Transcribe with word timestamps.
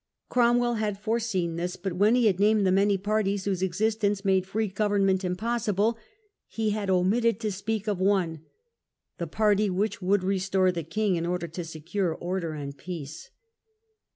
Cromwell 0.29 0.77
had 0.79 0.97
foreseen 0.97 1.57
this; 1.57 1.75
but 1.75 1.93
when 1.93 2.15
he 2.15 2.25
had 2.25 2.39
named 2.39 2.65
the 2.65 2.71
many 2.71 2.97
parties 2.97 3.45
whose 3.45 3.61
existence 3.61 4.25
made 4.25 4.47
free 4.47 4.67
government 4.67 5.23
impossible, 5.23 5.95
he 6.47 6.71
had 6.71 6.89
omitted 6.89 7.39
to 7.41 7.51
speak 7.51 7.87
of 7.87 7.99
one— 8.01 8.41
the 9.19 9.27
party 9.27 9.69
which 9.69 10.01
would 10.01 10.23
restore 10.23 10.71
the 10.71 10.81
king 10.83 11.17
in 11.17 11.25
order 11.27 11.47
to 11.49 11.63
secure 11.63 12.15
order 12.15 12.53
and 12.53 12.79
peace. 12.79 13.29